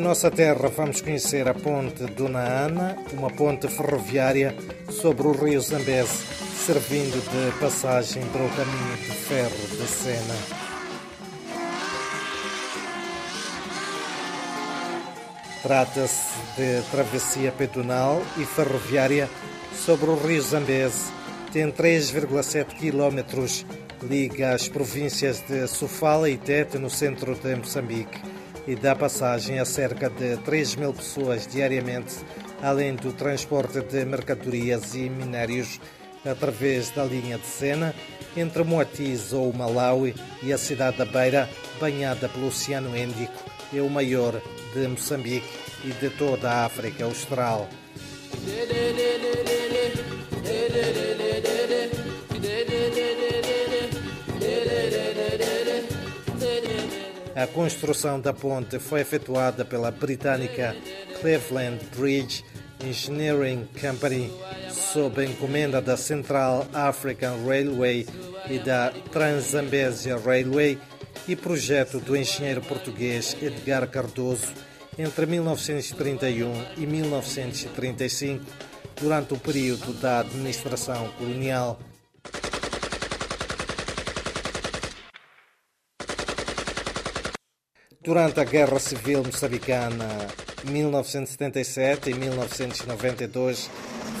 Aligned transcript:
nossa 0.00 0.28
terra 0.28 0.68
vamos 0.68 1.00
conhecer 1.00 1.46
a 1.46 1.54
ponte 1.54 2.04
Dona 2.06 2.40
Ana, 2.40 2.96
uma 3.12 3.30
ponte 3.30 3.68
ferroviária 3.68 4.52
sobre 4.90 5.28
o 5.28 5.32
rio 5.32 5.60
Zambeze, 5.60 6.18
servindo 6.66 7.22
de 7.30 7.60
passagem 7.60 8.24
para 8.32 8.42
o 8.42 8.50
caminho 8.50 8.96
de 8.96 9.12
ferro 9.12 9.50
de 9.50 9.86
Sena. 9.86 10.34
Trata-se 15.62 16.32
de 16.56 16.82
travessia 16.90 17.52
pedonal 17.52 18.20
e 18.36 18.44
ferroviária 18.44 19.30
sobre 19.74 20.10
o 20.10 20.16
rio 20.16 20.42
Zambeze. 20.42 21.12
Tem 21.52 21.70
3,7 21.70 22.74
quilómetros, 22.74 23.64
liga 24.02 24.54
as 24.54 24.66
províncias 24.66 25.40
de 25.46 25.68
Sofala 25.68 26.28
e 26.28 26.36
Tete, 26.36 26.78
no 26.78 26.90
centro 26.90 27.36
de 27.36 27.54
Moçambique 27.54 28.33
e 28.66 28.74
dá 28.74 28.94
passagem 28.94 29.58
a 29.58 29.64
cerca 29.64 30.08
de 30.08 30.36
3 30.38 30.76
mil 30.76 30.92
pessoas 30.92 31.46
diariamente, 31.46 32.14
além 32.62 32.94
do 32.94 33.12
transporte 33.12 33.80
de 33.80 34.04
mercadorias 34.04 34.94
e 34.94 35.08
minérios 35.08 35.80
através 36.24 36.90
da 36.90 37.04
linha 37.04 37.38
de 37.38 37.46
Sena 37.46 37.94
entre 38.36 38.64
Moatiz 38.64 39.32
ou 39.32 39.52
Malawi 39.52 40.14
e 40.42 40.52
a 40.52 40.58
cidade 40.58 40.96
da 40.96 41.04
Beira, 41.04 41.48
banhada 41.78 42.28
pelo 42.28 42.48
Oceano 42.48 42.96
Índico, 42.96 43.32
é 43.72 43.80
o 43.80 43.90
maior 43.90 44.40
de 44.72 44.88
Moçambique 44.88 45.46
e 45.84 45.90
de 45.92 46.10
toda 46.10 46.50
a 46.50 46.64
África 46.64 47.04
Austral. 47.04 47.68
A 57.36 57.46
construção 57.46 58.20
da 58.20 58.32
ponte 58.32 58.78
foi 58.78 59.00
efetuada 59.00 59.64
pela 59.64 59.90
britânica 59.90 60.76
Cleveland 61.20 61.84
Bridge 61.96 62.44
Engineering 62.84 63.68
Company 63.80 64.32
sob 64.70 65.24
encomenda 65.24 65.80
da 65.82 65.96
Central 65.96 66.66
African 66.72 67.44
Railway 67.44 68.06
e 68.48 68.58
da 68.58 68.92
Transambesia 69.10 70.16
Railway 70.16 70.78
e 71.26 71.34
projeto 71.34 71.98
do 71.98 72.16
engenheiro 72.16 72.60
português 72.60 73.36
Edgar 73.42 73.88
Cardoso 73.88 74.52
entre 74.98 75.26
1931 75.26 76.52
e 76.76 76.86
1935, 76.86 78.44
durante 79.00 79.34
o 79.34 79.38
período 79.38 79.92
da 79.94 80.20
administração 80.20 81.08
colonial. 81.18 81.78
Durante 88.04 88.38
a 88.38 88.44
Guerra 88.44 88.78
Civil 88.78 89.24
Moçambicana 89.24 90.06
1977 90.64 92.10
e 92.10 92.14
1992 92.14 93.70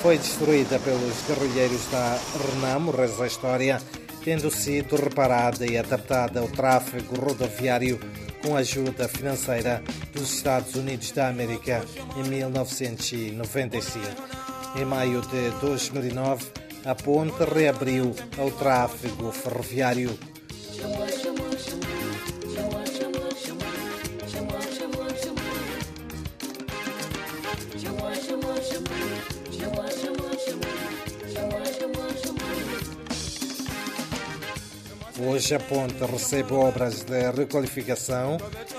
foi 0.00 0.16
destruída 0.16 0.78
pelos 0.78 1.14
guerrilheiros 1.26 1.84
da 1.90 2.18
Renamo, 2.50 2.90
reza 2.90 3.24
a 3.24 3.26
história, 3.26 3.78
tendo 4.24 4.50
sido 4.50 4.96
reparada 4.96 5.66
e 5.66 5.76
adaptada 5.76 6.40
ao 6.40 6.48
tráfego 6.48 7.20
rodoviário 7.20 8.00
com 8.42 8.56
ajuda 8.56 9.06
financeira 9.06 9.82
dos 10.14 10.34
Estados 10.34 10.74
Unidos 10.76 11.10
da 11.12 11.28
América 11.28 11.84
em 12.16 12.22
1995. 12.26 14.06
Em 14.76 14.86
maio 14.86 15.20
de 15.20 15.50
2009, 15.60 16.46
a 16.86 16.94
ponte 16.94 17.44
reabriu 17.44 18.14
ao 18.38 18.50
tráfego 18.50 19.30
ferroviário 19.30 20.18
Hoje 35.26 35.54
a 35.54 35.60
ponte 35.60 36.04
recebe 36.04 36.52
obras 36.54 37.02
de 37.02 37.30
requalificação 37.30 38.36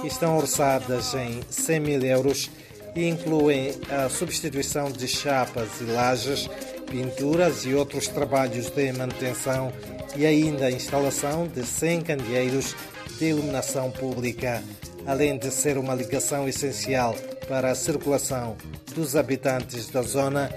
que 0.00 0.06
estão 0.06 0.36
orçadas 0.36 1.14
em 1.14 1.40
100 1.48 1.80
mil 1.80 2.02
euros 2.02 2.50
e 2.94 3.08
incluem 3.08 3.74
a 3.90 4.08
substituição 4.08 4.90
de 4.90 5.08
chapas 5.08 5.80
e 5.80 5.84
lajes, 5.84 6.48
pinturas 6.90 7.64
e 7.64 7.74
outros 7.74 8.08
trabalhos 8.08 8.70
de 8.70 8.92
manutenção 8.92 9.72
e 10.16 10.26
ainda 10.26 10.66
a 10.66 10.70
instalação 10.70 11.46
de 11.46 11.64
100 11.64 12.02
candeeiros 12.02 12.74
de 13.18 13.26
iluminação 13.26 13.90
pública, 13.90 14.62
além 15.06 15.38
de 15.38 15.50
ser 15.50 15.78
uma 15.78 15.94
ligação 15.94 16.48
essencial 16.48 17.14
para 17.48 17.70
a 17.70 17.74
circulação 17.74 18.56
dos 18.94 19.16
habitantes 19.16 19.88
da 19.88 20.02
zona. 20.02 20.50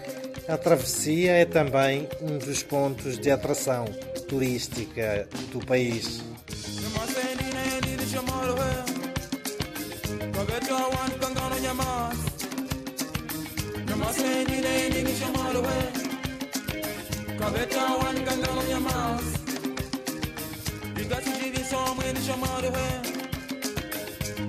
A 0.48 0.58
travessia 0.58 1.32
é 1.34 1.46
também 1.46 2.10
um 2.22 2.38
dos 2.38 2.64
pontos 2.64 3.18
de 3.18 3.32
atração 3.32 3.86
turística 4.28 5.28
do 5.52 5.60
país. 5.66 6.22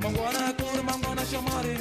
Mangwana 0.00 0.52
kuru 0.58 0.82
mangwana 0.88 1.22
shamari. 1.26 1.76